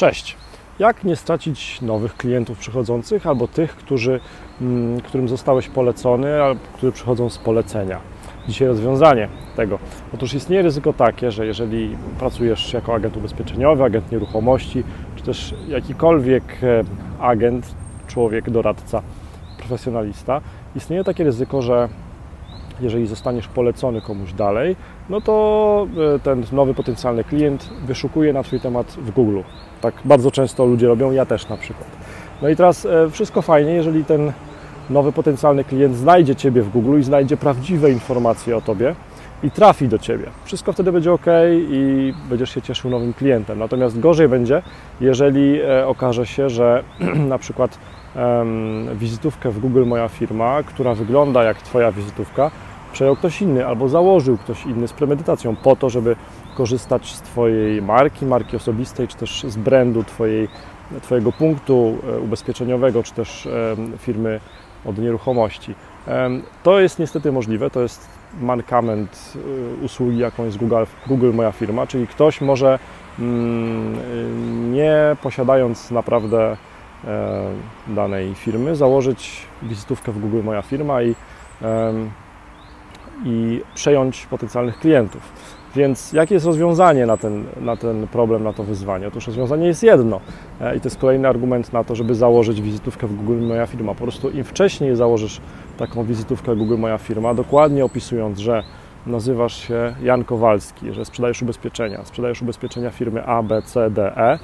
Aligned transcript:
Cześć! 0.00 0.36
Jak 0.78 1.04
nie 1.04 1.16
stracić 1.16 1.80
nowych 1.82 2.16
klientów 2.16 2.58
przychodzących 2.58 3.26
albo 3.26 3.48
tych, 3.48 3.76
którzy, 3.76 4.20
mm, 4.60 5.00
którym 5.00 5.28
zostałeś 5.28 5.68
polecony, 5.68 6.42
albo 6.42 6.60
którzy 6.74 6.92
przychodzą 6.92 7.30
z 7.30 7.38
polecenia? 7.38 8.00
Dzisiaj 8.48 8.68
rozwiązanie 8.68 9.28
tego. 9.56 9.78
Otóż 10.14 10.34
istnieje 10.34 10.62
ryzyko 10.62 10.92
takie, 10.92 11.30
że 11.30 11.46
jeżeli 11.46 11.96
pracujesz 12.18 12.72
jako 12.72 12.94
agent 12.94 13.16
ubezpieczeniowy, 13.16 13.84
agent 13.84 14.12
nieruchomości, 14.12 14.84
czy 15.16 15.22
też 15.22 15.54
jakikolwiek 15.68 16.44
e, 16.62 16.84
agent, 17.20 17.74
człowiek, 18.06 18.50
doradca, 18.50 19.02
profesjonalista, 19.58 20.40
istnieje 20.76 21.04
takie 21.04 21.24
ryzyko, 21.24 21.62
że 21.62 21.88
jeżeli 22.82 23.06
zostaniesz 23.06 23.48
polecony 23.48 24.00
komuś 24.00 24.32
dalej, 24.32 24.76
no 25.10 25.20
to 25.20 25.86
e, 26.14 26.18
ten 26.18 26.44
nowy 26.52 26.74
potencjalny 26.74 27.24
klient 27.24 27.70
wyszukuje 27.86 28.32
na 28.32 28.42
Twój 28.42 28.60
temat 28.60 28.86
w 28.86 29.10
Google. 29.10 29.40
Tak 29.80 29.94
bardzo 30.04 30.30
często 30.30 30.64
ludzie 30.66 30.86
robią, 30.86 31.12
ja 31.12 31.26
też 31.26 31.48
na 31.48 31.56
przykład. 31.56 31.88
No 32.42 32.48
i 32.48 32.56
teraz 32.56 32.86
e, 32.86 33.10
wszystko 33.10 33.42
fajnie, 33.42 33.72
jeżeli 33.72 34.04
ten 34.04 34.32
nowy 34.90 35.12
potencjalny 35.12 35.64
klient 35.64 35.96
znajdzie 35.96 36.36
Ciebie 36.36 36.62
w 36.62 36.70
Google 36.70 36.98
i 36.98 37.02
znajdzie 37.02 37.36
prawdziwe 37.36 37.90
informacje 37.90 38.56
o 38.56 38.60
Tobie 38.60 38.94
i 39.42 39.50
trafi 39.50 39.88
do 39.88 39.98
Ciebie. 39.98 40.26
Wszystko 40.44 40.72
wtedy 40.72 40.92
będzie 40.92 41.12
ok 41.12 41.26
i 41.70 42.14
będziesz 42.28 42.54
się 42.54 42.62
cieszył 42.62 42.90
nowym 42.90 43.12
klientem. 43.12 43.58
Natomiast 43.58 44.00
gorzej 44.00 44.28
będzie, 44.28 44.62
jeżeli 45.00 45.60
e, 45.60 45.86
okaże 45.86 46.26
się, 46.26 46.50
że 46.50 46.84
na 47.28 47.38
przykład 47.38 47.78
wizytówkę 48.94 49.50
w 49.50 49.58
Google 49.58 49.86
Moja 49.86 50.08
Firma, 50.08 50.62
która 50.62 50.94
wygląda 50.94 51.44
jak 51.44 51.62
Twoja 51.62 51.92
wizytówka, 51.92 52.50
przejął 52.92 53.16
ktoś 53.16 53.42
inny 53.42 53.66
albo 53.66 53.88
założył 53.88 54.38
ktoś 54.38 54.66
inny 54.66 54.88
z 54.88 54.92
premedytacją 54.92 55.56
po 55.56 55.76
to, 55.76 55.90
żeby 55.90 56.16
korzystać 56.54 57.14
z 57.14 57.20
Twojej 57.20 57.82
marki, 57.82 58.26
marki 58.26 58.56
osobistej, 58.56 59.08
czy 59.08 59.16
też 59.16 59.44
z 59.48 59.56
brandu 59.56 60.04
twojej, 60.04 60.48
Twojego 61.02 61.32
punktu 61.32 61.98
e, 62.08 62.20
ubezpieczeniowego, 62.20 63.02
czy 63.02 63.14
też 63.14 63.48
firmy 63.98 64.40
od 64.84 64.98
nieruchomości. 64.98 65.74
To 66.62 66.80
jest 66.80 66.98
niestety 66.98 67.32
możliwe, 67.32 67.70
to 67.70 67.80
jest 67.80 68.08
mankament 68.40 69.32
e, 69.80 69.84
usługi, 69.84 70.18
jaką 70.18 70.44
jest 70.44 70.56
Google, 70.56 70.84
Google 71.06 71.32
Moja 71.32 71.52
Firma, 71.52 71.86
czyli 71.86 72.06
ktoś 72.06 72.40
może 72.40 72.78
mm, 73.18 74.72
nie 74.72 75.16
posiadając 75.22 75.90
naprawdę 75.90 76.56
e, 77.04 77.44
danej 77.88 78.34
firmy, 78.34 78.76
założyć 78.76 79.46
wizytówkę 79.62 80.12
w 80.12 80.20
Google 80.20 80.42
Moja 80.42 80.62
Firma 80.62 81.02
i 81.02 81.14
i 83.24 83.60
przejąć 83.74 84.26
potencjalnych 84.26 84.78
klientów. 84.78 85.32
Więc 85.76 86.12
jakie 86.12 86.34
jest 86.34 86.46
rozwiązanie 86.46 87.06
na 87.06 87.16
ten, 87.16 87.44
na 87.60 87.76
ten 87.76 88.06
problem, 88.06 88.44
na 88.44 88.52
to 88.52 88.64
wyzwanie? 88.64 89.08
Otóż 89.08 89.26
rozwiązanie 89.26 89.66
jest 89.66 89.82
jedno 89.82 90.20
e, 90.60 90.76
i 90.76 90.80
to 90.80 90.86
jest 90.86 90.98
kolejny 90.98 91.28
argument 91.28 91.72
na 91.72 91.84
to, 91.84 91.94
żeby 91.94 92.14
założyć 92.14 92.62
wizytówkę 92.62 93.06
w 93.06 93.16
Google 93.16 93.46
Moja 93.46 93.66
Firma. 93.66 93.94
Po 93.94 94.02
prostu 94.02 94.30
im 94.30 94.44
wcześniej 94.44 94.96
założysz 94.96 95.40
taką 95.78 96.04
wizytówkę 96.04 96.56
Google 96.56 96.78
Moja 96.78 96.98
Firma, 96.98 97.34
dokładnie 97.34 97.84
opisując, 97.84 98.38
że 98.38 98.62
nazywasz 99.06 99.68
się 99.68 99.94
Jan 100.02 100.24
Kowalski, 100.24 100.92
że 100.92 101.04
sprzedajesz 101.04 101.42
ubezpieczenia, 101.42 102.04
sprzedajesz 102.04 102.42
ubezpieczenia 102.42 102.90
firmy 102.90 103.24
A, 103.26 103.42
B, 103.42 103.62
C, 103.62 103.90
D, 103.90 104.16
E 104.16 104.38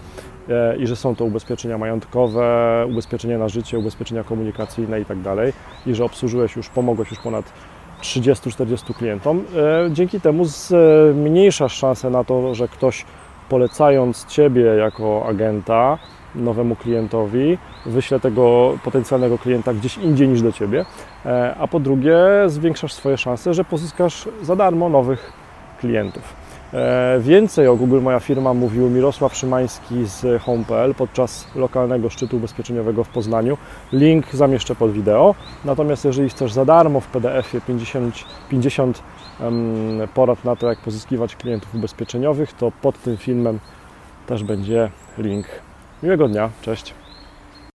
e 0.48 0.76
i 0.76 0.86
że 0.86 0.96
są 0.96 1.16
to 1.16 1.24
ubezpieczenia 1.24 1.78
majątkowe, 1.78 2.86
ubezpieczenia 2.90 3.38
na 3.38 3.48
życie, 3.48 3.78
ubezpieczenia 3.78 4.24
komunikacyjne 4.24 5.00
i 5.00 5.04
tak 5.04 5.20
dalej 5.20 5.52
i 5.86 5.94
że 5.94 6.04
obsłużyłeś 6.04 6.56
już, 6.56 6.68
pomogłeś 6.68 7.10
już 7.10 7.18
ponad 7.18 7.52
30-40 8.02 8.94
klientom. 8.94 9.44
E, 9.86 9.90
dzięki 9.92 10.20
temu 10.20 10.44
zmniejszasz 10.44 11.72
szansę 11.72 12.10
na 12.10 12.24
to, 12.24 12.54
że 12.54 12.68
ktoś 12.68 13.04
polecając 13.48 14.26
Ciebie 14.26 14.64
jako 14.64 15.26
agenta 15.28 15.98
nowemu 16.34 16.76
klientowi, 16.76 17.58
wyśle 17.86 18.20
tego 18.20 18.72
potencjalnego 18.84 19.38
klienta 19.38 19.74
gdzieś 19.74 19.98
indziej 19.98 20.28
niż 20.28 20.42
do 20.42 20.52
Ciebie, 20.52 20.84
e, 21.26 21.54
a 21.58 21.66
po 21.66 21.80
drugie 21.80 22.18
zwiększasz 22.46 22.92
swoje 22.92 23.18
szanse, 23.18 23.54
że 23.54 23.64
pozyskasz 23.64 24.28
za 24.42 24.56
darmo 24.56 24.88
nowych 24.88 25.32
klientów. 25.80 26.45
E, 26.76 27.20
więcej 27.20 27.68
o 27.68 27.76
Google 27.76 28.00
Moja 28.00 28.20
Firma 28.20 28.54
mówił 28.54 28.90
Mirosław 28.90 29.36
Szymański 29.36 30.06
z 30.06 30.42
Home.pl 30.42 30.94
podczas 30.94 31.46
lokalnego 31.54 32.10
szczytu 32.10 32.36
ubezpieczeniowego 32.36 33.04
w 33.04 33.08
Poznaniu. 33.08 33.58
Link 33.92 34.26
zamieszczę 34.32 34.74
pod 34.74 34.92
wideo. 34.92 35.34
Natomiast 35.64 36.04
jeżeli 36.04 36.28
chcesz 36.28 36.52
za 36.52 36.64
darmo 36.64 37.00
w 37.00 37.06
PDF-ie 37.06 37.60
50, 37.66 38.14
50 38.50 39.02
porad 40.14 40.44
na 40.44 40.56
to, 40.56 40.68
jak 40.68 40.78
pozyskiwać 40.78 41.36
klientów 41.36 41.74
ubezpieczeniowych, 41.74 42.52
to 42.52 42.72
pod 42.82 43.02
tym 43.02 43.16
filmem 43.16 43.58
też 44.26 44.44
będzie 44.44 44.90
link. 45.18 45.46
Miłego 46.02 46.28
dnia, 46.28 46.50
cześć. 46.62 47.05